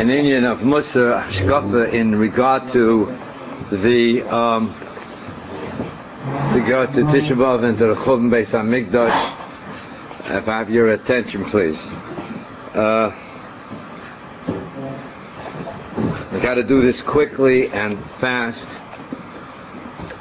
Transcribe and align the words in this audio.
an 0.00 0.08
Indian 0.08 0.44
of 0.46 0.60
Musar 0.60 1.28
Hashkafa 1.28 1.92
in 1.92 2.12
regard 2.16 2.72
to 2.72 3.04
the 3.70 4.26
um, 4.34 4.72
to 6.54 6.60
to 6.94 7.02
Tisha 7.12 7.32
B'Av 7.32 7.64
and 7.64 7.76
to 7.76 7.88
the 7.88 7.94
Churban 8.06 8.30
Beis 8.30 8.50
Hamikdash. 8.50 10.40
If 10.40 10.48
I 10.48 10.58
have 10.58 10.70
your 10.70 10.92
attention, 10.92 11.44
please. 11.50 11.76
Uh, 12.74 13.10
I 16.32 16.40
got 16.42 16.54
to 16.54 16.66
do 16.66 16.80
this 16.80 17.02
quickly 17.12 17.66
and 17.70 17.98
fast, 18.22 18.64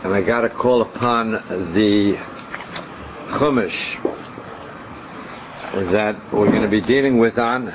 and 0.04 0.14
I 0.14 0.21
got 0.25 0.41
to 0.41 0.50
call 0.50 0.82
upon 0.82 1.32
the 1.73 2.16
Chumash 3.39 3.96
that 5.93 6.20
we're 6.34 6.52
going 6.52 6.64
to 6.64 6.70
be 6.70 6.82
dealing 6.82 7.18
with 7.18 7.38
on 7.38 7.71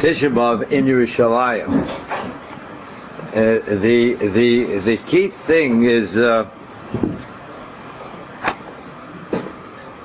Tisha 0.00 0.28
B'Av 0.28 0.70
in 0.70 0.84
Yerushalayim. 0.84 1.68
Uh, 3.28 3.80
the 3.80 4.14
the 4.20 4.82
the 4.84 4.96
key 5.10 5.30
thing 5.46 5.84
is 5.84 6.14
uh, 6.18 6.44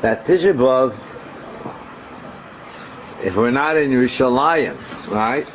that 0.02 0.26
Tisha 0.26 0.54
B'Av, 0.56 0.92
if 3.20 3.36
we're 3.36 3.52
not 3.52 3.76
in 3.76 3.90
Yerushalayim, 3.92 4.78
right? 5.12 5.46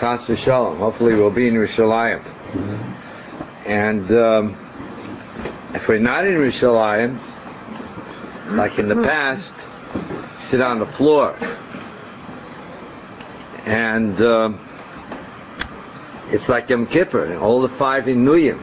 Chas. 0.00 0.20
Hopefully, 0.46 1.14
we'll 1.14 1.34
be 1.34 1.48
in 1.48 1.54
Yerushalayim. 1.54 2.22
And 3.66 4.10
um, 4.12 4.56
if 5.74 5.82
we're 5.86 5.98
not 5.98 6.26
in 6.26 6.32
Yerushalayim, 6.32 7.18
like 8.56 8.78
in 8.78 8.88
the 8.88 8.94
past, 8.94 9.52
sit 10.50 10.62
on 10.62 10.78
the 10.78 10.90
floor. 10.96 11.36
And 13.66 14.16
um, 14.20 14.60
it's 16.28 16.48
like 16.48 16.70
Yom 16.70 16.86
Kippur, 16.86 17.36
all 17.38 17.62
the 17.62 17.76
five 17.78 18.04
Inuyim, 18.04 18.62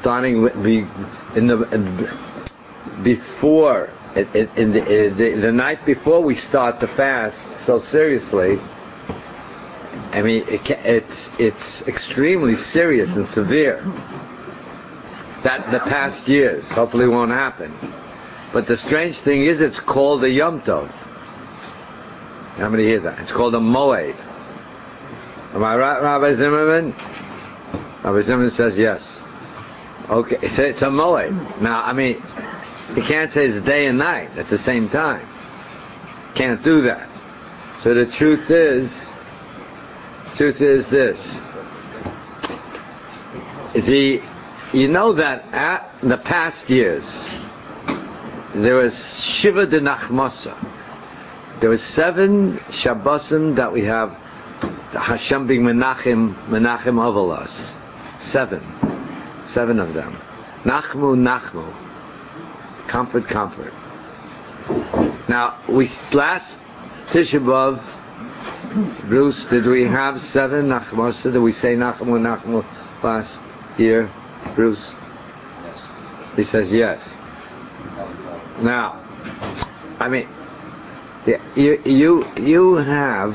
starting 0.00 0.42
with 0.42 0.54
the, 0.54 0.88
in 1.36 1.46
the 1.46 1.62
in, 1.72 3.04
before 3.04 3.90
in, 4.16 4.48
in 4.56 4.72
the, 4.72 4.80
the, 5.16 5.40
the 5.40 5.52
night 5.52 5.84
before 5.84 6.22
we 6.22 6.34
start 6.34 6.80
the 6.80 6.86
fast 6.96 7.36
so 7.66 7.80
seriously. 7.90 8.56
I 10.12 10.22
mean, 10.22 10.44
it, 10.46 10.60
it's 10.66 11.28
it's 11.38 11.88
extremely 11.88 12.54
serious 12.72 13.08
and 13.10 13.28
severe. 13.30 13.82
That 15.42 15.70
the 15.72 15.80
past 15.80 16.26
years 16.26 16.64
hopefully 16.70 17.08
won't 17.08 17.32
happen. 17.32 17.70
But 18.52 18.66
the 18.66 18.76
strange 18.86 19.16
thing 19.24 19.44
is, 19.44 19.60
it's 19.60 19.80
called 19.86 20.24
a 20.24 20.30
Yom 20.30 20.62
Tov. 20.62 20.88
How 22.56 22.68
many 22.68 22.84
hear 22.84 23.00
that? 23.00 23.18
It's 23.18 23.32
called 23.32 23.54
a 23.56 23.58
Moed. 23.58 24.14
Am 25.54 25.64
I 25.64 25.74
right, 25.74 26.00
Rabbi 26.00 26.36
Zimmerman? 26.36 26.92
Rabbi 28.04 28.22
Zimmerman 28.22 28.50
says 28.50 28.74
yes. 28.76 29.02
Okay, 30.08 30.36
so 30.54 30.62
it's 30.62 30.82
a 30.82 30.86
Moed. 30.86 31.60
Now, 31.60 31.82
I 31.82 31.92
mean, 31.92 32.14
you 32.94 33.02
can't 33.08 33.32
say 33.32 33.46
it's 33.46 33.66
day 33.66 33.86
and 33.86 33.98
night 33.98 34.38
at 34.38 34.48
the 34.50 34.58
same 34.58 34.88
time. 34.88 35.26
Can't 36.36 36.62
do 36.62 36.80
that. 36.82 37.10
So 37.82 37.92
the 37.92 38.06
truth 38.18 38.48
is, 38.48 38.88
truth 40.38 40.60
is 40.60 40.88
this. 40.92 41.18
The, 43.74 44.18
you 44.72 44.86
know 44.86 45.12
that 45.16 45.42
at 45.52 45.90
the 46.02 46.18
past 46.18 46.70
years, 46.70 47.02
there 48.54 48.76
was 48.76 48.92
Shiva 49.40 49.66
de 49.66 49.80
Nachmasa. 49.80 50.83
There 51.60 51.70
was 51.70 51.80
seven 51.94 52.58
Shabbosim 52.84 53.56
that 53.56 53.72
we 53.72 53.84
have 53.84 54.10
Hashem 54.92 55.46
being 55.46 55.62
Menachem, 55.62 56.48
Menachem 56.48 56.94
Avalas. 56.94 58.32
Seven. 58.32 58.60
Seven 59.52 59.78
of 59.78 59.94
them. 59.94 60.18
Nachmu, 60.64 61.16
Nachmu. 61.16 61.70
Comfort, 62.90 63.24
comfort. 63.32 63.72
Now, 65.28 65.62
we 65.68 65.90
last 66.12 66.58
Tisha 67.14 67.36
B'Av, 67.36 69.08
Bruce, 69.08 69.46
did 69.50 69.66
we 69.66 69.84
have 69.84 70.16
seven 70.18 70.66
Nachmasa? 70.68 71.32
Did 71.32 71.40
we 71.40 71.52
say 71.52 71.76
Nachmu, 71.76 72.18
Nachmu 72.18 72.62
last 73.02 73.38
year, 73.78 74.10
Bruce? 74.56 74.92
Yes. 75.62 75.76
He 76.36 76.42
says 76.44 76.68
yes. 76.70 77.00
Now, 78.62 79.00
I 80.00 80.08
mean, 80.08 80.28
you 81.56 81.78
you 81.84 82.24
you 82.36 82.74
have 82.76 83.30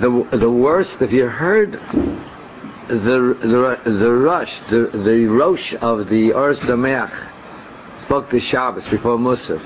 the 0.00 0.38
the 0.38 0.50
worst. 0.50 0.96
If 1.00 1.12
you 1.12 1.26
heard 1.26 1.72
the 1.72 2.96
the 3.42 3.90
the 3.90 4.10
rush, 4.10 4.48
the 4.70 4.90
the 4.92 5.26
rosh 5.26 5.74
of 5.80 6.08
the 6.08 6.32
Ohr 6.34 6.54
Somayach 6.54 8.04
spoke 8.04 8.30
the 8.30 8.40
Shabbos 8.40 8.86
before 8.90 9.16
Musaf, 9.18 9.60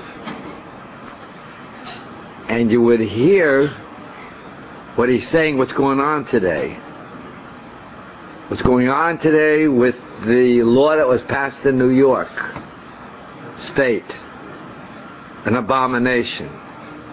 and 2.49 2.71
you 2.71 2.81
would 2.81 2.99
hear 2.99 3.69
what 4.95 5.09
he's 5.09 5.29
saying. 5.31 5.57
What's 5.57 5.73
going 5.73 5.99
on 5.99 6.25
today? 6.25 6.77
What's 8.49 8.61
going 8.61 8.89
on 8.89 9.17
today 9.17 9.67
with 9.67 9.95
the 10.25 10.61
law 10.63 10.95
that 10.95 11.07
was 11.07 11.21
passed 11.27 11.65
in 11.65 11.79
New 11.79 11.89
York? 11.89 12.29
state, 13.73 14.03
an 15.45 15.55
abomination, 15.55 16.49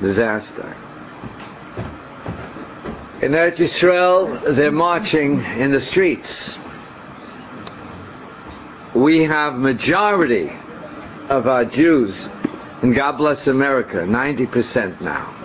disaster. 0.03 0.75
In 3.23 3.31
Eretz 3.31 3.61
Yisrael, 3.61 4.57
they're 4.57 4.73
marching 4.73 5.39
in 5.59 5.71
the 5.71 5.81
streets. 5.93 6.59
We 8.97 9.23
have 9.23 9.55
majority 9.55 10.51
of 11.31 11.47
our 11.47 11.65
Jews, 11.65 12.13
and 12.83 12.95
God 12.95 13.17
bless 13.17 13.47
America, 13.47 13.99
90% 13.99 15.01
now, 15.01 15.39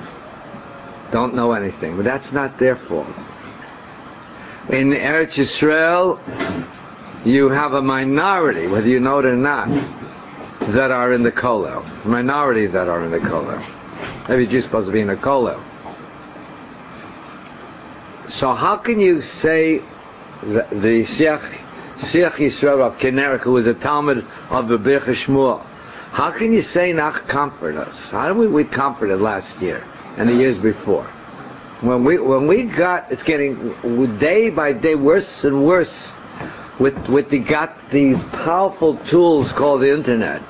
don't 1.14 1.36
know 1.36 1.54
anything, 1.54 1.96
but 1.96 2.04
that's 2.04 2.34
not 2.34 2.60
their 2.60 2.78
fault. 2.90 3.16
In 4.70 4.90
Eretz 4.92 5.38
Yisrael, 5.38 6.18
you 7.26 7.48
have 7.50 7.74
a 7.74 7.82
minority, 7.82 8.68
whether 8.68 8.88
you 8.88 9.00
know 9.00 9.20
it 9.20 9.26
or 9.26 9.36
not, 9.36 9.68
that 10.74 10.92
are 10.92 11.14
in 11.14 11.24
the 11.24 11.32
kollel, 11.32 12.06
minority 12.06 12.68
that 12.68 12.90
are 12.90 13.06
in 13.06 13.12
the 13.12 13.20
kollel. 13.20 13.77
Every 14.30 14.48
Jew's 14.48 14.66
supposed 14.66 14.88
to 14.88 14.94
be 14.94 15.02
in 15.02 15.08
the 15.08 15.16
kollel. 15.16 15.64
So 18.40 18.54
how 18.54 18.82
can 18.84 19.00
you 19.00 19.22
say 19.22 19.80
the 20.42 21.06
Siach 21.18 22.38
Yisrael 22.38 22.82
of 22.82 23.00
Kinneret, 23.00 23.42
who 23.42 23.54
was 23.54 23.68
a 23.68 23.74
Talmud 23.74 24.18
of 24.50 24.68
the 24.68 24.78
Shmuel, 24.78 25.66
how 26.12 26.34
can 26.38 26.52
you 26.52 26.62
say 26.62 26.92
not 26.92 27.28
comfort 27.30 27.78
us? 27.78 28.10
How 28.12 28.28
did 28.28 28.38
we, 28.38 28.48
we 28.48 28.66
comforted 28.68 29.20
last 29.22 29.62
year 29.62 29.82
and 30.18 30.28
the 30.28 30.34
years 30.34 30.62
before? 30.62 31.06
When 31.82 32.04
we 32.04 32.20
when 32.20 32.48
we 32.48 32.66
got 32.76 33.12
it's 33.12 33.24
getting 33.24 33.56
day 34.20 34.50
by 34.50 34.74
day 34.74 34.96
worse 34.96 35.42
and 35.44 35.66
worse 35.66 36.12
with 36.80 36.96
with 37.08 37.30
the 37.30 37.40
got 37.40 37.78
these 37.94 38.18
powerful 38.32 39.00
tools 39.12 39.54
called 39.58 39.82
the 39.82 39.94
internet. 39.94 40.42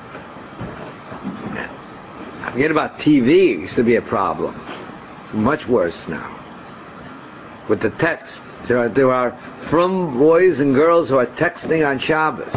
Forget 2.58 2.72
about 2.72 2.98
TV. 2.98 3.54
It 3.54 3.60
used 3.60 3.76
to 3.76 3.84
be 3.84 3.94
a 3.94 4.02
problem. 4.02 4.52
It's 5.22 5.32
much 5.32 5.60
worse 5.70 6.06
now. 6.08 6.34
With 7.70 7.80
the 7.80 7.90
text, 8.00 8.36
there 8.66 8.78
are 8.78 8.92
there 8.92 9.12
are 9.12 9.30
from 9.70 10.18
boys 10.18 10.58
and 10.58 10.74
girls 10.74 11.08
who 11.08 11.18
are 11.18 11.26
texting 11.26 11.88
on 11.88 12.00
Shabbos. 12.00 12.52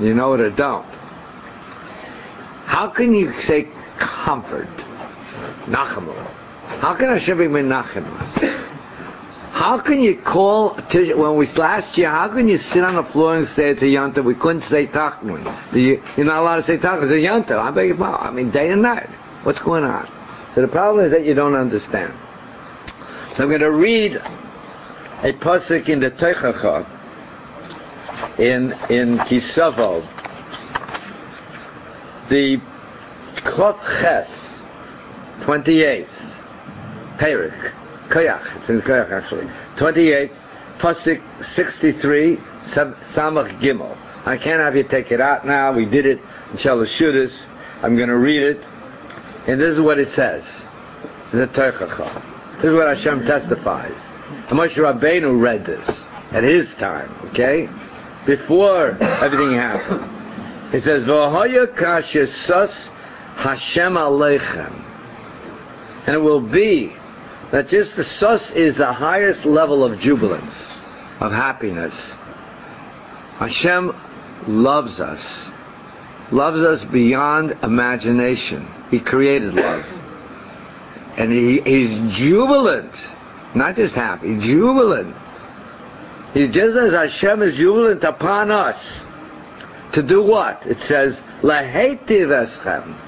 You 0.00 0.14
know 0.14 0.32
it 0.32 0.40
or 0.40 0.48
don't. 0.56 0.86
How 2.64 2.90
can 2.96 3.12
you 3.12 3.30
say 3.40 3.64
comfort, 4.24 4.72
Nachamu? 5.68 6.16
How 6.80 6.96
can 6.98 7.10
Hashem 7.10 7.36
be 7.36 7.44
menachem 7.44 8.06
us? 8.06 8.38
How 9.56 9.80
can 9.80 10.00
you 10.00 10.20
call 10.20 10.76
when 10.76 11.38
we 11.38 11.48
last 11.56 11.96
year? 11.96 12.10
How 12.10 12.28
can 12.28 12.46
you 12.46 12.58
sit 12.58 12.84
on 12.84 12.94
the 13.02 13.10
floor 13.10 13.38
and 13.38 13.48
say 13.56 13.70
it's 13.70 13.80
a 13.80 13.86
yanta? 13.86 14.22
We 14.22 14.34
couldn't 14.34 14.64
say 14.68 14.86
tachmun. 14.86 15.74
You, 15.74 16.02
you're 16.14 16.26
not 16.26 16.42
allowed 16.42 16.56
to 16.56 16.62
say 16.64 16.76
tachmun. 16.76 17.04
It's 17.04 17.12
a 17.12 17.52
yanta. 17.54 17.58
I 17.58 17.70
beg 17.70 17.88
your 17.88 17.96
pardon. 17.96 18.26
I 18.26 18.30
mean, 18.30 18.50
day 18.52 18.68
and 18.68 18.82
night. 18.82 19.08
What's 19.46 19.62
going 19.62 19.82
on? 19.82 20.04
So 20.54 20.60
the 20.60 20.68
problem 20.68 21.06
is 21.06 21.12
that 21.12 21.24
you 21.24 21.32
don't 21.32 21.54
understand. 21.54 22.12
So 23.34 23.44
I'm 23.44 23.48
going 23.48 23.62
to 23.62 23.72
read 23.72 24.12
a 24.16 25.32
pasuk 25.42 25.88
in 25.88 26.00
the 26.00 26.10
Teichacha 26.10 26.84
in 28.38 28.72
in 28.90 29.16
Kisavo, 29.24 30.04
the 32.28 32.58
Kot 33.56 33.80
Ches, 34.02 34.28
twenty 35.46 35.82
eighth, 35.82 36.12
Perik. 37.18 37.85
Koyach. 38.12 38.60
It's 38.60 38.68
in 38.68 38.80
Koyach 38.82 39.10
actually. 39.10 39.46
28, 39.78 40.30
Pasik 40.80 41.20
63, 41.54 42.36
Samach 43.14 43.60
Gimel. 43.62 43.96
I 44.26 44.36
can't 44.36 44.60
have 44.60 44.74
you 44.74 44.84
take 44.88 45.10
it 45.10 45.20
out 45.20 45.46
now. 45.46 45.72
We 45.74 45.84
did 45.88 46.06
it 46.06 46.18
in 46.18 46.56
Shalashudas. 46.58 47.84
I'm 47.84 47.96
going 47.96 48.08
to 48.08 48.18
read 48.18 48.42
it. 48.42 48.58
And 49.48 49.60
this 49.60 49.74
is 49.74 49.80
what 49.80 49.98
it 49.98 50.08
says. 50.14 50.42
The 51.32 51.46
Teichacha. 51.54 52.56
This 52.56 52.66
is 52.66 52.74
what 52.74 52.88
Hashem 52.96 53.26
testifies. 53.26 53.94
And 54.50 54.58
Moshe 54.58 54.76
Rabbeinu 54.76 55.40
read 55.40 55.64
this 55.64 55.86
at 56.32 56.42
his 56.42 56.66
time, 56.80 57.10
okay? 57.30 57.68
Before 58.26 58.90
everything 59.22 59.54
happened. 59.54 60.72
He 60.72 60.80
says, 60.80 61.02
V'hoya 61.06 61.66
kashesus 61.78 62.72
Hashem 63.36 63.94
aleichem. 63.94 64.82
And 66.06 66.16
it 66.16 66.18
will 66.18 66.40
be 66.40 66.92
that 67.52 67.68
just 67.68 67.96
the 67.96 68.04
sus 68.18 68.52
is 68.56 68.76
the 68.76 68.92
highest 68.92 69.46
level 69.46 69.84
of 69.84 69.98
jubilance, 70.00 70.54
of 71.20 71.32
happiness. 71.32 71.94
Hashem 73.38 73.92
loves 74.48 75.00
us, 75.00 75.50
loves 76.32 76.58
us 76.58 76.84
beyond 76.92 77.52
imagination. 77.62 78.66
He 78.90 79.00
created 79.00 79.54
love. 79.54 79.84
And 81.18 81.32
he, 81.32 81.60
he's 81.64 82.18
jubilant, 82.18 82.92
not 83.54 83.76
just 83.76 83.94
happy, 83.94 84.38
jubilant. 84.40 85.14
He 86.34 86.46
just 86.46 86.76
as 86.76 86.92
Hashem 86.92 87.42
is 87.42 87.56
jubilant 87.56 88.04
upon 88.04 88.50
us. 88.50 88.76
To 89.94 90.06
do 90.06 90.22
what? 90.22 90.60
It 90.66 90.78
says, 90.80 91.18
Lahetiv 91.42 92.28
eschem. 92.28 93.05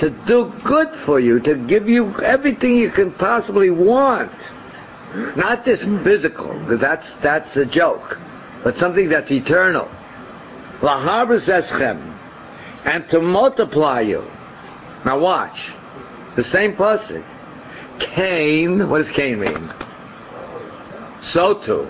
To 0.00 0.10
do 0.26 0.52
good 0.66 0.88
for 1.06 1.20
you, 1.20 1.40
to 1.40 1.66
give 1.68 1.88
you 1.88 2.12
everything 2.20 2.76
you 2.76 2.90
can 2.90 3.12
possibly 3.14 3.70
want. 3.70 4.32
Not 5.36 5.64
just 5.64 5.84
physical, 6.02 6.48
because 6.60 6.80
that's, 6.80 7.06
that's 7.22 7.56
a 7.56 7.64
joke, 7.64 8.02
but 8.64 8.74
something 8.74 9.08
that's 9.08 9.30
eternal. 9.30 9.86
Lahabris 10.82 11.48
eschem. 11.48 12.10
And 12.84 13.04
to 13.10 13.20
multiply 13.20 14.00
you. 14.00 14.22
Now 15.06 15.20
watch. 15.20 15.56
The 16.36 16.42
same 16.42 16.76
person. 16.76 17.24
Cain, 18.14 18.90
what 18.90 18.98
does 18.98 19.10
Cain 19.14 19.40
mean? 19.40 19.70
So 21.32 21.62
too. 21.64 21.88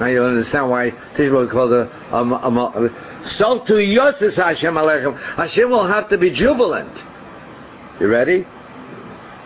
Now 0.00 0.06
you'll 0.06 0.26
understand 0.26 0.68
why 0.68 0.90
this 1.16 1.30
was 1.30 1.48
called 1.50 1.72
a, 1.72 1.88
a, 2.12 2.22
a, 2.22 2.86
a 2.86 3.26
so 3.38 3.64
to 3.66 3.78
Yosef 3.78 4.34
Hashem 4.36 4.74
Alechem. 4.74 5.16
Hashem 5.36 5.70
will 5.70 5.86
have 5.86 6.08
to 6.10 6.18
be 6.18 6.30
jubilant. 6.30 6.96
You 8.00 8.08
ready? 8.08 8.44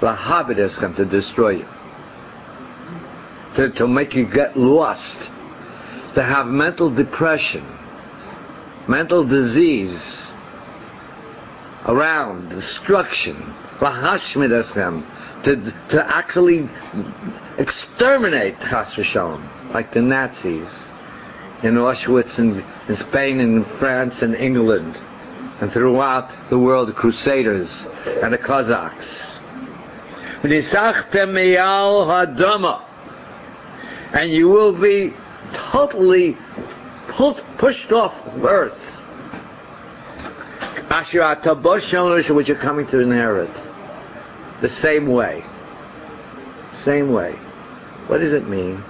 Lahabideschem 0.03 0.97
to 0.97 1.05
destroy 1.05 1.51
you. 1.51 1.67
To, 3.57 3.73
to 3.77 3.87
make 3.89 4.15
you 4.15 4.27
get 4.33 4.57
lost. 4.57 5.31
To 6.15 6.23
have 6.23 6.47
mental 6.47 6.95
depression. 6.95 7.65
Mental 8.89 9.27
disease 9.27 10.27
around, 11.87 12.49
destruction, 12.51 13.37
to, 15.45 15.57
to 15.91 16.05
actually 16.07 16.69
exterminate 17.59 18.55
Chas 18.71 18.89
v'shalom, 18.97 19.60
like 19.73 19.93
the 19.93 20.01
Nazis 20.01 20.69
in 21.63 21.75
Auschwitz 21.75 22.39
and 22.39 22.57
in 22.89 22.97
Spain 23.09 23.41
and 23.41 23.65
in 23.65 23.79
France 23.79 24.15
and 24.23 24.35
England 24.35 24.97
and 25.61 25.71
throughout 25.73 26.31
the 26.49 26.59
world, 26.59 26.89
the 26.89 26.93
Crusaders 26.93 27.87
and 28.23 28.33
the 28.33 28.39
Cossacks. 28.39 29.39
And 34.13 34.33
you 34.33 34.49
will 34.49 34.81
be 34.81 35.13
totally 35.73 36.37
pushed 37.59 37.93
off 37.93 38.15
earth 38.43 38.91
which 42.35 42.49
you're 42.49 42.61
coming 42.61 42.87
to 42.87 43.01
inherit. 43.01 43.53
The 44.61 44.69
same 44.83 45.13
way. 45.13 45.43
Same 46.85 47.13
way. 47.13 47.35
What 48.09 48.19
does 48.19 48.33
it 48.33 48.49
mean? 48.49 48.83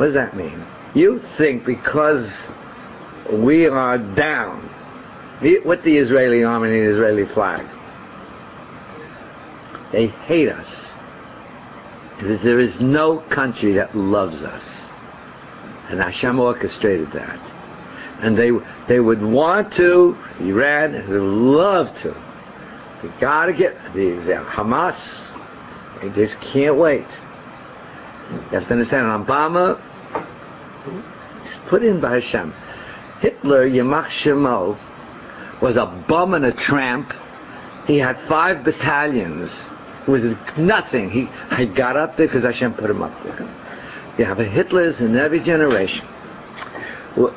What 0.00 0.06
does 0.06 0.14
that 0.14 0.34
mean? 0.34 0.66
You 0.94 1.20
think 1.36 1.66
because 1.66 2.26
we 3.44 3.66
are 3.66 3.98
down 4.16 4.66
with 5.42 5.84
the 5.84 5.98
Israeli 5.98 6.42
army 6.42 6.70
and 6.70 6.88
the 6.88 6.94
Israeli 6.94 7.34
flag, 7.34 7.66
they 9.92 10.06
hate 10.06 10.48
us. 10.48 10.66
Because 12.16 12.42
there 12.42 12.60
is 12.60 12.74
no 12.80 13.22
country 13.34 13.74
that 13.74 13.94
loves 13.94 14.42
us. 14.42 14.62
And 15.90 16.00
Hashem 16.00 16.40
orchestrated 16.40 17.08
that 17.12 17.60
and 18.22 18.38
they 18.38 18.50
they 18.88 19.00
would 19.00 19.20
want 19.20 19.72
to. 19.74 20.14
Iran 20.40 20.92
would 21.08 21.20
love 21.20 21.86
to. 22.02 22.14
We 23.02 23.10
got 23.20 23.46
to 23.46 23.52
get 23.52 23.74
the, 23.94 24.22
the 24.26 24.44
Hamas. 24.48 24.96
They 26.00 26.08
just 26.08 26.36
can't 26.52 26.78
wait. 26.78 27.06
You 28.30 28.58
have 28.58 28.68
to 28.68 28.72
understand. 28.72 29.26
Obama 29.26 29.80
is 31.44 31.58
put 31.68 31.82
in 31.82 32.00
by 32.00 32.20
Hashem. 32.20 32.52
Hitler, 33.20 33.68
Yamach 33.68 34.08
Shemo, 34.24 34.78
was 35.62 35.76
a 35.76 36.04
bum 36.08 36.34
and 36.34 36.44
a 36.44 36.54
tramp. 36.54 37.10
He 37.86 37.98
had 37.98 38.16
five 38.28 38.64
battalions. 38.64 39.50
It 40.06 40.10
was 40.10 40.22
nothing. 40.58 41.10
He, 41.10 41.26
he 41.56 41.66
got 41.74 41.96
up 41.96 42.16
there 42.16 42.26
because 42.26 42.44
Hashem 42.44 42.74
put 42.74 42.90
him 42.90 43.02
up 43.02 43.12
there. 43.24 43.38
You 44.18 44.24
have 44.24 44.38
Hitlers 44.38 45.00
in 45.00 45.16
every 45.16 45.44
generation 45.44 46.06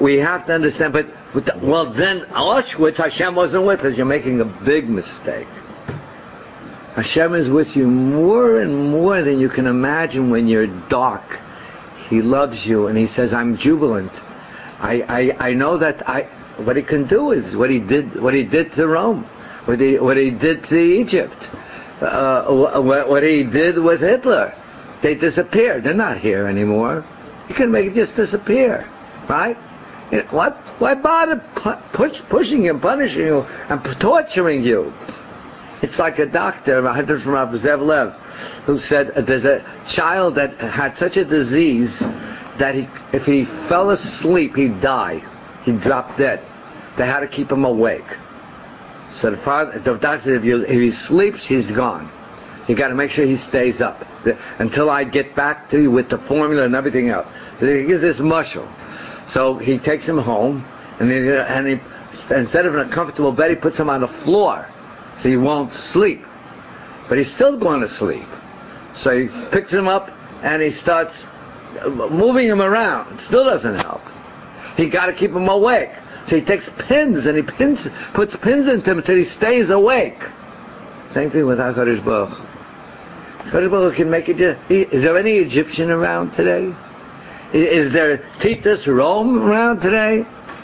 we 0.01 0.19
have 0.19 0.45
to 0.47 0.53
understand, 0.53 0.93
but 0.93 1.05
the, 1.33 1.53
well, 1.63 1.93
then 1.93 2.23
Auschwitz, 2.31 2.97
Hashem 2.97 3.35
wasn't 3.35 3.65
with 3.65 3.79
us. 3.81 3.93
You're 3.97 4.05
making 4.05 4.41
a 4.41 4.63
big 4.65 4.87
mistake. 4.87 5.47
Hashem 6.95 7.33
is 7.33 7.49
with 7.49 7.67
you 7.75 7.87
more 7.87 8.61
and 8.61 8.91
more 8.91 9.23
than 9.23 9.39
you 9.39 9.49
can 9.49 9.65
imagine 9.65 10.29
when 10.29 10.47
you're 10.47 10.67
dark. 10.89 11.23
He 12.13 12.21
loves 12.21 12.61
you, 12.63 12.87
and 12.87 12.95
He 12.95 13.07
says, 13.07 13.33
"I'm 13.33 13.57
jubilant." 13.57 14.11
I, 14.79 15.01
I, 15.39 15.47
I 15.49 15.53
know 15.53 15.79
that 15.79 16.07
I, 16.07 16.29
what 16.63 16.75
He 16.75 16.83
can 16.83 17.07
do 17.07 17.31
is 17.31 17.55
what 17.55 17.71
He 17.71 17.79
did, 17.79 18.21
what 18.21 18.35
He 18.35 18.43
did 18.45 18.71
to 18.73 18.87
Rome, 18.87 19.23
what 19.65 19.79
He, 19.79 19.97
what 19.99 20.17
He 20.17 20.29
did 20.29 20.63
to 20.65 20.77
Egypt, 20.77 21.39
uh, 22.01 22.45
what, 22.81 23.09
what 23.09 23.23
He 23.23 23.43
did 23.43 23.81
with 23.81 24.01
Hitler. 24.01 24.53
They 25.01 25.15
disappeared. 25.15 25.85
They're 25.85 25.95
not 25.95 26.19
here 26.19 26.45
anymore. 26.47 27.03
He 27.47 27.55
can 27.55 27.71
make 27.71 27.87
it 27.87 27.95
just 27.95 28.15
disappear. 28.15 28.85
Right? 29.27 29.57
What? 30.29 30.53
Why 30.77 30.93
bother 30.93 31.41
push, 31.95 32.13
pushing 32.29 32.69
and 32.69 32.79
punishing 32.79 33.25
you, 33.25 33.39
and 33.41 33.81
torturing 33.99 34.63
you? 34.63 34.93
It's 35.83 35.99
like 35.99 36.17
a 36.17 36.25
doctor, 36.25 36.87
I 36.87 36.95
heard 36.95 37.07
from 37.07 37.33
Rav 37.33 37.49
Zev 37.49 38.65
who 38.65 38.79
said 38.87 39.11
uh, 39.17 39.21
there's 39.21 39.43
a 39.43 39.59
child 39.97 40.35
that 40.35 40.57
had 40.57 40.95
such 40.95 41.17
a 41.17 41.25
disease 41.25 41.91
that 42.57 42.73
he, 42.73 42.87
if 43.11 43.23
he 43.23 43.43
fell 43.67 43.89
asleep, 43.89 44.55
he'd 44.55 44.79
die. 44.81 45.19
He'd 45.65 45.81
drop 45.81 46.17
dead. 46.17 46.39
They 46.97 47.03
had 47.03 47.19
to 47.19 47.27
keep 47.27 47.51
him 47.51 47.65
awake. 47.65 48.07
So 49.19 49.31
the, 49.31 49.41
father, 49.43 49.73
the 49.83 49.99
doctor 49.99 50.21
said, 50.23 50.33
if, 50.35 50.43
you, 50.45 50.63
if 50.63 50.69
he 50.69 50.91
sleeps, 51.09 51.45
he's 51.49 51.69
gone. 51.75 52.07
You 52.69 52.77
got 52.77 52.87
to 52.87 52.95
make 52.95 53.11
sure 53.11 53.25
he 53.25 53.35
stays 53.49 53.81
up 53.81 53.99
the, 54.23 54.39
until 54.59 54.89
I 54.89 55.03
get 55.03 55.35
back 55.35 55.69
to 55.71 55.81
you 55.81 55.91
with 55.91 56.09
the 56.09 56.23
formula 56.29 56.63
and 56.63 56.75
everything 56.75 57.09
else. 57.09 57.27
He 57.59 57.83
gives 57.85 58.01
this 58.01 58.21
muscle. 58.21 58.71
So 59.35 59.57
he 59.57 59.79
takes 59.79 60.07
him 60.07 60.17
home, 60.17 60.63
and, 61.01 61.11
he, 61.11 61.17
and 61.27 61.67
he, 61.67 62.33
instead 62.33 62.65
of 62.65 62.73
in 62.73 62.79
a 62.79 62.95
comfortable 62.95 63.33
bed, 63.33 63.49
he 63.49 63.57
puts 63.57 63.77
him 63.77 63.89
on 63.89 63.99
the 63.99 64.23
floor 64.23 64.65
so 65.23 65.29
he 65.29 65.37
won't 65.37 65.71
sleep. 65.93 66.19
But 67.07 67.17
he's 67.17 67.33
still 67.33 67.57
going 67.57 67.79
to 67.79 67.87
sleep. 67.87 68.27
So 68.97 69.17
he 69.17 69.29
picks 69.51 69.71
him 69.71 69.87
up 69.87 70.09
and 70.43 70.61
he 70.61 70.69
starts 70.71 71.11
uh, 71.79 71.89
moving 72.11 72.47
him 72.47 72.61
around. 72.61 73.13
It 73.13 73.21
still 73.27 73.45
doesn't 73.45 73.75
help. 73.75 74.01
He 74.75 74.89
got 74.89 75.07
to 75.07 75.15
keep 75.15 75.31
him 75.31 75.47
awake. 75.47 75.89
So 76.27 76.35
he 76.35 76.43
takes 76.43 76.69
pins 76.87 77.25
and 77.25 77.37
he 77.37 77.43
pins, 77.57 77.79
puts 78.13 78.35
pins 78.43 78.67
into 78.67 78.91
him 78.91 78.99
until 78.99 79.15
he 79.15 79.23
stays 79.23 79.69
awake. 79.69 80.19
Same 81.13 81.31
thing 81.31 81.47
with 81.47 81.57
HaKadosh 81.57 82.03
Baruch. 82.03 82.35
HaKadosh 83.47 83.71
Baruch 83.71 83.95
can 83.95 84.11
make 84.11 84.27
it. 84.27 84.39
Is 84.69 85.03
there 85.03 85.17
any 85.17 85.37
Egyptian 85.37 85.89
around 85.89 86.35
today? 86.35 86.67
Is 87.53 87.93
there 87.93 88.17
Titus 88.41 88.87
Rome 88.87 89.37
around 89.41 89.79
today? 89.79 90.23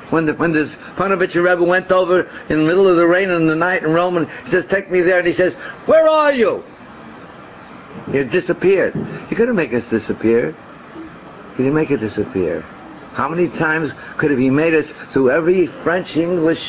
When 0.10 0.26
the, 0.26 0.34
when 0.34 0.54
this 0.54 0.70
Panovich 0.98 1.36
Rebbe 1.36 1.64
went 1.64 1.92
over 1.92 2.22
in 2.50 2.60
the 2.60 2.66
middle 2.66 2.90
of 2.90 2.98
the 2.98 3.06
rain 3.06 3.30
in 3.30 3.48
the 3.48 3.56
night 3.56 3.84
in 3.84 3.92
Rome 3.92 4.18
and 4.18 4.28
he 4.46 4.52
says, 4.52 4.66
take 4.70 4.90
me 4.90 5.02
there, 5.02 5.20
and 5.20 5.28
he 5.28 5.34
says, 5.34 5.54
where 5.86 6.08
are 6.08 6.34
you? 6.34 6.64
He 8.12 8.24
disappeared. 8.24 8.94
He 9.30 9.36
couldn't 9.36 9.56
make 9.56 9.74
us 9.74 9.84
disappear. 9.92 10.54
He 11.58 11.64
didn't 11.64 11.76
make 11.76 11.92
it 11.92 11.98
disappear. 11.98 12.62
How 13.14 13.28
many 13.28 13.50
times 13.50 13.92
could 14.20 14.32
have 14.32 14.40
he 14.40 14.50
made 14.50 14.74
us 14.74 14.86
through 15.14 15.32
every 15.32 15.68
French 15.84 16.16
English 16.16 16.60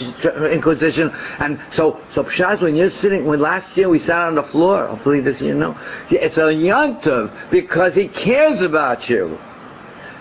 Inquisition? 0.52 1.10
And 1.38 1.58
so, 1.72 2.00
so 2.12 2.24
Pshat, 2.24 2.62
when 2.62 2.74
you're 2.74 2.90
sitting, 2.90 3.26
when 3.26 3.40
last 3.40 3.76
year 3.76 3.88
we 3.88 4.00
sat 4.00 4.26
on 4.26 4.34
the 4.34 4.48
floor, 4.50 4.88
hopefully 4.88 5.20
this 5.20 5.40
year, 5.40 5.54
no, 5.54 5.76
it's 6.10 6.36
a 6.38 6.50
yontiv 6.50 7.50
because 7.50 7.94
he 7.94 8.08
cares 8.08 8.60
about 8.62 9.08
you. 9.08 9.38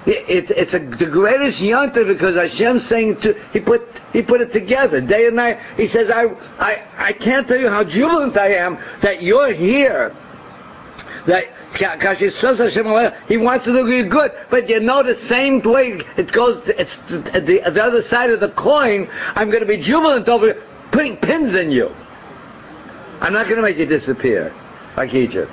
It, 0.08 0.48
it's 0.56 0.74
a, 0.74 0.80
the 0.80 1.12
greatest 1.12 1.62
yontif 1.62 2.08
because 2.08 2.36
Hashem's 2.36 2.88
saying 2.88 3.18
to, 3.22 3.34
he 3.52 3.60
put 3.60 3.82
he 4.14 4.24
put 4.24 4.40
it 4.40 4.52
together 4.54 5.06
day 5.06 5.28
and 5.28 5.36
night. 5.36 5.58
He 5.76 5.88
says, 5.88 6.08
I, 6.08 6.24
I 6.58 7.10
I 7.10 7.14
can't 7.14 7.48
tell 7.48 7.60
you 7.60 7.68
how 7.68 7.84
jubilant 7.84 8.38
I 8.38 8.56
am 8.56 8.76
that 9.04 9.22
you're 9.22 9.54
here. 9.54 10.16
that 11.28 11.44
he 13.28 13.38
wants 13.38 13.66
to 13.66 13.72
do 13.72 13.88
you 13.88 14.10
good, 14.10 14.32
but 14.50 14.68
you 14.68 14.80
know 14.80 15.04
the 15.04 15.16
same 15.30 15.62
way 15.62 16.02
it 16.18 16.34
goes. 16.34 16.62
It's 16.66 16.98
the, 17.08 17.72
the 17.72 17.82
other 17.82 18.02
side 18.10 18.32
of 18.32 18.40
the 18.40 18.52
coin. 18.58 19.08
I'm 19.36 19.50
going 19.50 19.62
to 19.62 19.68
be 19.68 19.78
jubilant 19.78 20.28
over 20.28 20.54
putting 20.92 21.18
pins 21.18 21.56
in 21.56 21.72
you. 21.72 21.90
I'm 23.22 23.34
not 23.34 23.46
going 23.46 23.58
to 23.58 23.62
make 23.62 23.78
you 23.78 23.86
disappear 23.86 24.52
like 24.98 25.14
Egypt. 25.14 25.52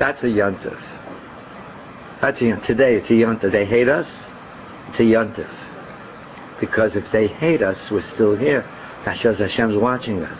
That's 0.00 0.22
a 0.24 0.26
yontif. 0.26 0.97
That's 2.20 2.40
a. 2.42 2.60
Today 2.66 2.96
it's 2.96 3.10
a 3.10 3.14
yontif. 3.14 3.52
They 3.52 3.64
hate 3.64 3.88
us. 3.88 4.06
It's 4.88 5.00
a 5.00 5.04
yontif. 5.04 5.48
Because 6.60 6.96
if 6.96 7.04
they 7.12 7.28
hate 7.28 7.62
us, 7.62 7.88
we're 7.92 8.02
still 8.14 8.36
here. 8.36 8.62
That 9.04 9.16
shows 9.18 9.38
Hashem's 9.38 9.80
watching 9.80 10.22
us. 10.22 10.38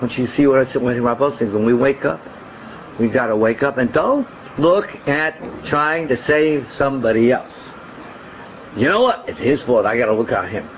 Don't 0.00 0.12
you 0.12 0.26
see 0.26 0.46
what, 0.46 0.66
I, 0.66 0.78
what 0.78 1.00
Rabbi 1.00 1.38
said? 1.38 1.52
When 1.52 1.64
we 1.64 1.74
wake 1.74 2.04
up, 2.04 2.20
we 2.98 3.10
got 3.10 3.28
to 3.28 3.36
wake 3.36 3.62
up 3.62 3.78
and 3.78 3.92
don't 3.92 4.26
look 4.58 4.86
at 5.06 5.38
trying 5.68 6.08
to 6.08 6.16
save 6.16 6.64
somebody 6.72 7.30
else. 7.32 7.52
You 8.76 8.88
know 8.88 9.02
what? 9.02 9.28
It's 9.28 9.38
his 9.38 9.62
fault. 9.64 9.86
I 9.86 9.96
got 9.96 10.06
to 10.06 10.14
look 10.14 10.30
at 10.30 10.50
him. 10.50 10.68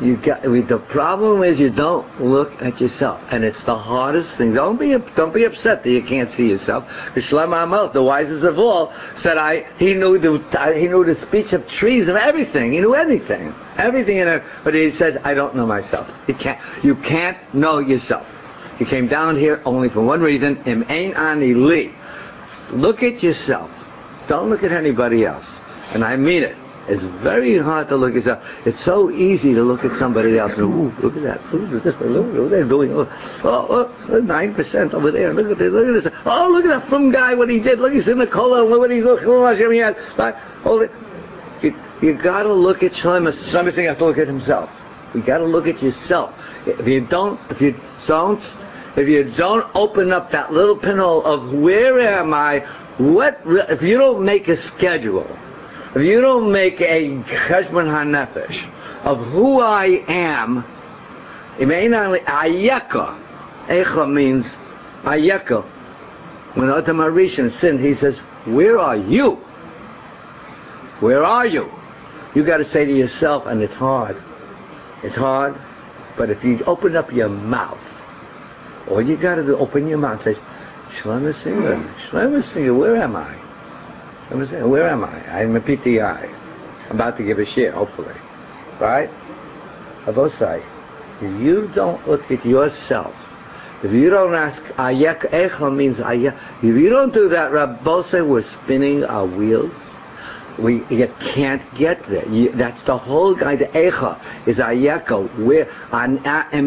You 0.00 0.16
got 0.16 0.42
the 0.42 0.82
problem 0.90 1.42
is 1.42 1.60
you 1.60 1.70
don't 1.70 2.08
look 2.22 2.52
at 2.62 2.80
yourself, 2.80 3.20
and 3.30 3.44
it's 3.44 3.62
the 3.66 3.76
hardest 3.76 4.30
thing. 4.38 4.54
Don't 4.54 4.80
be 4.80 4.96
don't 5.14 5.34
be 5.34 5.44
upset 5.44 5.82
that 5.84 5.90
you 5.90 6.02
can't 6.08 6.30
see 6.32 6.44
yourself. 6.44 6.84
Because 7.08 7.28
Shlomo 7.30 7.68
Melech, 7.68 7.92
the 7.92 8.02
wisest 8.02 8.42
of 8.44 8.58
all, 8.58 8.94
said 9.16 9.36
I 9.36 9.68
he 9.76 9.92
knew 9.92 10.18
the 10.18 10.40
he 10.74 10.88
knew 10.88 11.04
the 11.04 11.20
speech 11.28 11.52
of 11.52 11.68
trees 11.78 12.08
and 12.08 12.16
everything. 12.16 12.72
He 12.72 12.80
knew 12.80 12.94
anything, 12.94 13.52
everything 13.76 14.16
in 14.16 14.28
it. 14.28 14.42
But 14.64 14.72
he 14.72 14.90
says 14.92 15.16
I 15.22 15.34
don't 15.34 15.54
know 15.54 15.66
myself. 15.66 16.08
You 16.26 16.34
can't 16.34 16.58
you 16.82 16.94
can't 17.06 17.36
know 17.54 17.78
yourself. 17.80 18.26
You 18.80 18.86
came 18.86 19.06
down 19.06 19.36
here 19.36 19.60
only 19.66 19.90
for 19.90 20.02
one 20.02 20.22
reason. 20.22 20.62
Im 20.64 20.82
ain 20.88 21.12
ani 21.12 21.52
li. 21.52 21.92
Look 22.72 23.02
at 23.02 23.22
yourself. 23.22 23.70
Don't 24.30 24.48
look 24.48 24.62
at 24.62 24.72
anybody 24.72 25.26
else. 25.26 25.44
And 25.92 26.02
I 26.02 26.16
mean 26.16 26.42
it. 26.42 26.56
It's 26.88 27.04
very 27.22 27.58
hard 27.58 27.88
to 27.88 27.96
look 27.96 28.10
at 28.10 28.24
yourself. 28.24 28.42
It's 28.64 28.84
so 28.84 29.10
easy 29.10 29.54
to 29.54 29.62
look 29.62 29.84
at 29.84 29.92
somebody 29.98 30.38
else 30.38 30.52
and, 30.56 30.66
ooh, 30.66 30.90
look 31.02 31.14
at 31.14 31.22
that. 31.22 31.40
Who's 31.52 31.70
this? 31.70 31.94
Look 32.00 32.34
at 32.34 32.40
what 32.40 32.50
they're 32.50 32.68
doing. 32.68 32.90
Oh, 32.92 33.06
oh, 33.44 33.86
9% 34.08 34.94
over 34.94 35.10
there. 35.12 35.34
Look 35.34 35.52
at 35.52 35.58
this. 35.58 35.70
Look 35.70 35.86
at 35.86 35.94
this. 36.02 36.12
Oh, 36.24 36.48
look 36.50 36.64
at 36.64 36.80
that 36.80 36.88
from 36.88 37.12
guy, 37.12 37.34
what 37.34 37.48
he 37.48 37.60
did. 37.60 37.78
Look, 37.78 37.92
he's 37.92 38.08
in 38.08 38.18
the 38.18 38.26
cola. 38.26 38.64
Look 38.64 38.80
what 38.80 38.90
he's 38.90 39.04
looking 39.04 39.28
at. 39.80 39.94
Hold 40.64 40.82
it. 40.82 40.90
You, 41.62 41.76
you 42.00 42.18
got 42.20 42.44
to 42.44 42.52
look 42.52 42.82
at 42.82 42.92
Shlomo. 42.92 43.30
Shlomo 43.52 43.70
have 43.86 43.98
to 43.98 44.04
look 44.06 44.18
at 44.18 44.26
himself. 44.26 44.70
You 45.14 45.24
got 45.24 45.38
to 45.38 45.46
look 45.46 45.66
at 45.66 45.82
yourself. 45.82 46.34
If 46.66 46.86
you 46.86 47.06
don't, 47.06 47.38
if 47.50 47.60
you 47.60 47.74
don't 48.08 48.40
if 48.96 49.06
you 49.08 49.32
don't 49.36 49.64
open 49.74 50.12
up 50.12 50.32
that 50.32 50.52
little 50.52 50.76
pinhole 50.76 51.24
of 51.24 51.60
where 51.60 52.00
am 52.00 52.34
I, 52.34 52.58
what, 52.98 53.38
if 53.46 53.82
you 53.82 53.96
don't 53.96 54.24
make 54.24 54.48
a 54.48 54.56
schedule, 54.76 55.26
if 55.94 56.02
you 56.02 56.20
don't 56.20 56.52
make 56.52 56.80
a 56.80 57.08
cheshbon 57.48 57.86
hanefesh 57.86 59.04
of 59.04 59.18
who 59.32 59.60
I 59.60 60.02
am, 60.08 60.64
it 61.58 61.66
may 61.66 61.88
not 61.88 62.06
only, 62.06 62.20
ayeka, 62.20 63.68
echa 63.68 64.12
means 64.12 64.44
ayeka. 65.04 65.64
When 66.56 66.70
Adam 66.70 66.98
HaRishon 66.98 67.60
sinned, 67.60 67.80
he 67.80 67.94
says, 67.94 68.18
where 68.46 68.78
are 68.78 68.96
you? 68.96 69.36
Where 71.00 71.24
are 71.24 71.46
you? 71.46 71.70
You 72.34 72.44
got 72.44 72.58
to 72.58 72.64
say 72.64 72.84
to 72.84 72.92
yourself, 72.92 73.44
and 73.46 73.62
it's 73.62 73.74
hard. 73.74 74.16
It's 75.02 75.16
hard, 75.16 75.54
but 76.16 76.30
if 76.30 76.44
you 76.44 76.60
open 76.66 76.96
up 76.96 77.10
your 77.12 77.28
mouth 77.28 77.80
all 78.90 79.02
you 79.02 79.20
got 79.20 79.36
to 79.36 79.44
do, 79.44 79.56
open 79.56 79.86
your 79.86 79.98
mouth 79.98 80.20
and 80.26 80.34
say, 80.34 80.40
Shlomo 81.00 81.32
Singer, 81.44 81.76
Shlomo 82.10 82.42
Singer, 82.52 82.74
where 82.74 82.96
am 82.96 83.14
I? 83.14 83.36
Shlomo 84.30 84.48
Singer, 84.48 84.68
where 84.68 84.88
am 84.88 85.04
I? 85.04 85.40
I'm 85.40 85.56
a 85.56 85.60
PTI. 85.60 86.90
About 86.90 87.16
to 87.16 87.24
give 87.24 87.38
a 87.38 87.44
share, 87.44 87.72
hopefully. 87.72 88.14
Right? 88.80 89.08
Abosai, 90.06 90.62
if 91.20 91.42
you 91.42 91.68
don't 91.74 92.06
look 92.08 92.22
at 92.30 92.44
yourself, 92.46 93.14
if 93.82 93.92
you 93.92 94.10
don't 94.10 94.34
ask, 94.34 94.60
Ayek 94.74 95.32
Echa 95.32 95.74
means 95.74 95.98
Ayek. 95.98 96.36
If 96.58 96.76
you 96.76 96.90
don't 96.90 97.12
do 97.12 97.28
that, 97.30 97.50
Rabbosai, 97.50 98.28
we're 98.28 98.42
spinning 98.62 99.04
our 99.04 99.26
wheels. 99.26 99.72
We 100.62 100.84
you 100.90 101.06
can't 101.34 101.62
get 101.78 101.98
there. 102.08 102.26
You, 102.28 102.52
that's 102.52 102.84
the 102.84 102.98
whole 102.98 103.34
guy. 103.34 103.56
The 103.56 103.66
Echa 103.66 104.46
is 104.46 104.58
Ayeko. 104.58 105.46
Where 105.46 105.66
an 105.92 106.18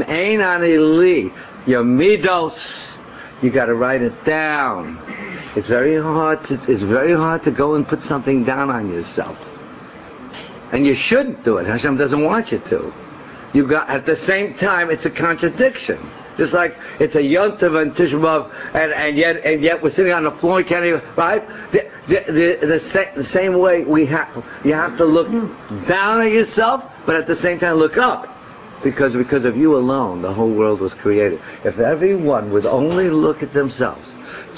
Ain 0.09 0.41
Ani 0.41 0.77
Li 0.77 1.31
your 1.67 1.83
midos. 1.83 2.57
You 3.41 3.53
got 3.53 3.65
to 3.65 3.75
write 3.75 4.01
it 4.01 4.13
down. 4.25 4.97
It's 5.55 5.69
very 5.69 6.01
hard 6.01 6.39
to 6.47 6.57
it's 6.67 6.81
very 6.81 7.13
hard 7.13 7.43
to 7.43 7.51
go 7.51 7.75
and 7.75 7.87
put 7.87 8.01
something 8.01 8.43
down 8.43 8.69
on 8.69 8.89
yourself. 8.89 9.37
And 10.73 10.85
you 10.85 10.95
shouldn't 10.97 11.45
do 11.45 11.57
it. 11.57 11.67
Hashem 11.67 11.97
doesn't 11.97 12.23
want 12.23 12.51
you 12.51 12.59
to. 12.69 12.91
You 13.53 13.69
got 13.69 13.87
at 13.87 14.07
the 14.07 14.15
same 14.25 14.55
time 14.57 14.89
it's 14.89 15.05
a 15.05 15.11
contradiction. 15.11 16.01
Just 16.37 16.53
like 16.53 16.71
it's 16.99 17.13
a 17.13 17.19
yontav 17.19 17.79
and 17.79 17.93
Tisha 17.93 18.17
and, 18.73 18.91
and 18.91 19.15
yet 19.15 19.35
and 19.45 19.61
yet 19.61 19.81
we're 19.83 19.91
sitting 19.91 20.11
on 20.11 20.23
the 20.23 20.35
floor, 20.41 20.59
and 20.59 20.67
can't 20.67 20.85
even 20.85 21.01
right. 21.15 21.45
The 21.71 21.81
the 22.07 22.33
the, 22.33 22.67
the, 22.67 22.79
sa- 22.91 23.15
the 23.15 23.25
same 23.25 23.59
way 23.59 23.85
we 23.85 24.07
have 24.07 24.43
you 24.65 24.73
have 24.73 24.97
to 24.97 25.05
look 25.05 25.29
down 25.87 26.21
at 26.21 26.31
yourself, 26.31 26.81
but 27.05 27.15
at 27.15 27.27
the 27.27 27.35
same 27.35 27.59
time 27.59 27.75
look 27.75 27.97
up. 27.97 28.32
Because 28.83 29.13
because 29.13 29.45
of 29.45 29.55
you 29.55 29.75
alone, 29.75 30.21
the 30.21 30.33
whole 30.33 30.53
world 30.53 30.81
was 30.81 30.93
created. 31.01 31.39
If 31.63 31.79
everyone 31.79 32.51
would 32.51 32.65
only 32.65 33.05
look 33.05 33.41
at 33.41 33.53
themselves, 33.53 34.13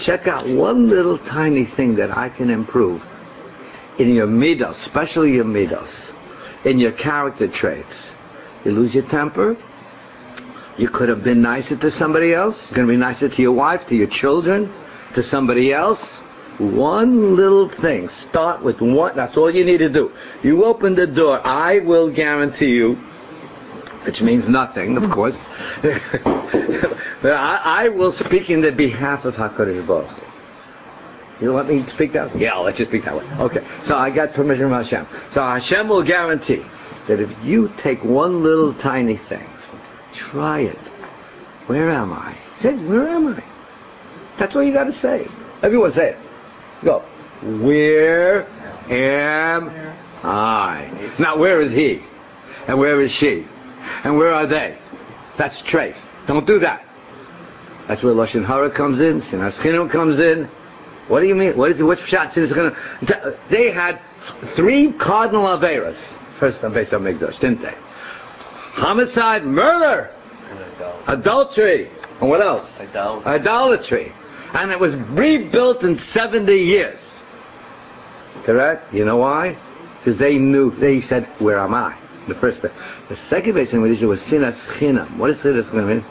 check 0.05 0.27
out 0.27 0.47
one 0.47 0.89
little 0.89 1.19
tiny 1.19 1.67
thing 1.77 1.95
that 1.97 2.09
I 2.09 2.29
can 2.35 2.49
improve 2.49 3.01
in 3.99 4.13
your 4.13 4.27
midos, 4.27 4.83
especially 4.87 5.33
your 5.33 5.45
midos, 5.45 5.91
in 6.65 6.79
your 6.79 6.91
character 6.93 7.47
traits. 7.53 8.11
You 8.63 8.71
lose 8.71 8.95
your 8.95 9.07
temper. 9.09 9.55
You 10.77 10.89
could 10.91 11.07
have 11.07 11.23
been 11.23 11.41
nicer 11.41 11.77
to 11.77 11.91
somebody 11.91 12.33
else. 12.33 12.59
You're 12.69 12.75
going 12.75 12.87
to 12.87 12.93
be 12.93 12.97
nicer 12.97 13.29
to 13.29 13.41
your 13.41 13.53
wife, 13.53 13.81
to 13.89 13.95
your 13.95 14.09
children, 14.09 14.73
to 15.13 15.23
somebody 15.23 15.71
else. 15.71 15.99
One 16.59 17.35
little 17.35 17.69
thing. 17.81 18.09
Start 18.29 18.63
with 18.63 18.81
one. 18.81 19.15
That's 19.15 19.37
all 19.37 19.53
you 19.53 19.63
need 19.63 19.77
to 19.77 19.91
do. 19.91 20.09
You 20.41 20.65
open 20.65 20.95
the 20.95 21.07
door. 21.07 21.45
I 21.45 21.79
will 21.79 22.13
guarantee 22.13 22.71
you 22.71 22.95
which 24.05 24.21
means 24.21 24.45
nothing, 24.47 24.97
of 24.97 25.03
mm-hmm. 25.03 25.13
course. 25.13 25.37
but 27.21 27.31
I, 27.31 27.85
I, 27.85 27.89
will 27.89 28.13
speak 28.25 28.49
in 28.49 28.61
the 28.61 28.71
behalf 28.71 29.25
of 29.25 29.33
Hakadosh 29.33 29.85
Baruch. 29.87 30.25
You 31.41 31.51
want 31.51 31.67
me 31.67 31.83
to 31.83 31.89
speak 31.91 32.13
that? 32.13 32.33
Way? 32.33 32.41
Yeah, 32.41 32.55
let's 32.57 32.77
just 32.77 32.89
speak 32.89 33.03
that 33.05 33.15
way. 33.15 33.25
Okay. 33.39 33.59
So 33.83 33.95
I 33.95 34.13
got 34.13 34.33
permission 34.33 34.69
from 34.69 34.83
Hashem. 34.83 35.05
So 35.31 35.41
Hashem 35.41 35.89
will 35.89 36.05
guarantee 36.05 36.63
that 37.09 37.19
if 37.19 37.29
you 37.43 37.69
take 37.83 38.03
one 38.03 38.41
little 38.41 38.73
tiny 38.81 39.19
thing, 39.27 39.47
try 40.31 40.61
it. 40.61 40.77
Where 41.67 41.89
am 41.89 42.13
I? 42.13 42.37
Say, 42.59 42.73
where 42.75 43.09
am 43.09 43.27
I? 43.27 44.35
That's 44.39 44.55
what 44.55 44.61
you 44.61 44.73
got 44.73 44.85
to 44.85 44.93
say. 44.93 45.25
Everyone 45.61 45.91
say 45.91 46.11
it. 46.11 46.17
Go. 46.83 46.99
Where 47.63 48.47
am 48.89 49.69
I? 50.23 51.15
Now, 51.19 51.37
where 51.37 51.61
is 51.61 51.71
he? 51.71 52.01
And 52.67 52.79
where 52.79 53.01
is 53.01 53.11
she? 53.19 53.45
And 54.03 54.17
where 54.17 54.33
are 54.33 54.47
they? 54.47 54.77
That's 55.37 55.61
treif. 55.71 55.95
Don't 56.27 56.45
do 56.45 56.59
that. 56.59 56.81
That's 57.87 58.03
where 58.03 58.13
Lashon 58.13 58.45
Hara 58.45 58.75
comes 58.75 58.99
in, 58.99 59.21
Sinas 59.31 59.59
Chinam 59.63 59.91
comes 59.91 60.19
in. 60.19 60.49
What 61.07 61.19
do 61.19 61.27
you 61.27 61.35
mean? 61.35 61.55
What 61.55 61.71
is 61.71 61.79
it? 61.79 61.83
What's 61.83 62.01
Pshat? 62.01 62.33
Sinas 62.33 62.51
Chinam? 62.51 63.51
They 63.51 63.71
had 63.71 63.99
three 64.55 64.93
cardinal 64.99 65.45
Averas. 65.45 65.99
First 66.39 66.63
on 66.63 66.73
Beis 66.73 66.91
HaMikdash, 66.91 67.39
didn't 67.39 67.61
they? 67.61 67.73
Homicide, 68.73 69.43
murder, 69.43 70.11
adultery, 71.07 71.89
and 72.19 72.29
what 72.29 72.41
else? 72.41 72.69
Idolatry. 72.79 73.31
Idolatry. 73.31 74.11
And 74.53 74.71
it 74.71 74.79
was 74.79 74.93
rebuilt 75.17 75.83
in 75.83 75.97
70 76.13 76.51
years. 76.51 76.99
Correct? 78.45 78.93
You 78.93 79.05
know 79.05 79.17
why? 79.17 79.57
Because 79.99 80.19
they 80.19 80.35
knew, 80.35 80.71
they 80.79 81.01
said, 81.01 81.27
where 81.39 81.59
am 81.59 81.73
I? 81.73 81.97
The 82.27 82.35
first 82.41 82.61
bit. 82.61 82.71
The 83.09 83.15
second 83.29 83.53
Beis 83.53 83.73
HaMikdash 83.73 84.07
was 84.07 84.19
sinas 84.31 84.57
chinam. 84.79 85.17
What 85.17 85.29
is 85.29 85.37
sinas 85.37 85.69
chinam? 85.71 86.03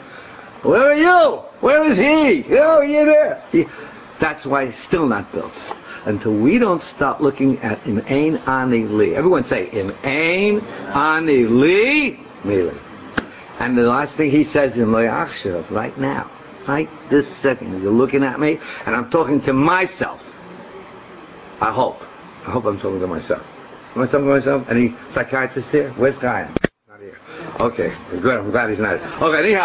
Where 0.63 0.91
are 0.91 0.95
you? 0.95 1.41
Where 1.61 1.91
is 1.91 1.97
he? 1.97 2.55
Oh, 2.55 2.81
you're 2.81 3.05
there. 3.05 3.43
He, 3.51 3.65
that's 4.21 4.45
why 4.45 4.63
it's 4.63 4.85
still 4.87 5.07
not 5.07 5.31
built. 5.31 5.51
Until 6.05 6.39
we 6.41 6.57
don't 6.57 6.81
start 6.81 7.21
looking 7.21 7.57
at 7.59 7.85
im 7.85 7.99
ain 8.07 8.37
ani 8.47 8.83
li. 8.85 9.15
Everyone 9.15 9.43
say 9.43 9.69
im 9.71 9.91
ain 10.03 10.59
ani 10.93 11.43
li 11.43 12.19
mili. 12.45 12.81
And 13.59 13.77
the 13.77 13.83
last 13.83 14.15
thing 14.17 14.31
he 14.31 14.43
says 14.43 14.75
in 14.75 14.87
Loyachshav 14.87 15.71
right 15.71 15.97
now, 15.97 16.29
right 16.67 16.89
this 17.09 17.25
second, 17.41 17.81
you're 17.81 17.91
looking 17.91 18.23
at 18.23 18.39
me, 18.39 18.57
and 18.85 18.95
I'm 18.95 19.09
talking 19.09 19.41
to 19.41 19.53
myself. 19.53 20.19
I 21.61 21.73
hope. 21.73 22.01
I 22.45 22.51
hope 22.51 22.65
I'm 22.65 22.79
talking 22.79 22.99
to 22.99 23.07
myself. 23.07 23.43
I 24.01 24.05
talking 24.07 24.27
to 24.27 24.35
myself? 24.35 24.67
Any 24.69 24.93
psychiatrist 25.13 25.69
here? 25.71 25.91
Where's 25.97 26.19
Chaim? 26.19 26.53
Not 26.89 26.99
here. 26.99 27.15
Okay, 27.61 27.89
good. 28.21 28.39
I'm 28.39 28.51
glad 28.51 28.69
he's 28.69 28.79
not 28.79 28.99
here. 28.99 29.07
Okay, 29.23 29.39
anyhow. 29.39 29.63